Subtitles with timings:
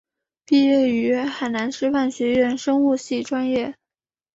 [0.47, 3.75] 毕业于海南师范学院生物系专业。